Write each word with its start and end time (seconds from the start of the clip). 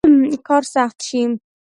کار 0.47 0.63
سخت 0.73 0.97
شي. 1.07 1.21